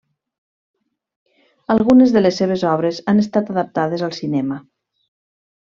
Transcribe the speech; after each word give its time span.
Algunes 1.75 2.15
de 2.17 2.25
les 2.25 2.41
seves 2.43 2.65
obres 2.73 3.05
han 3.13 3.25
estat 3.27 3.55
adaptades 3.57 4.09
al 4.09 4.21
cinema. 4.23 4.63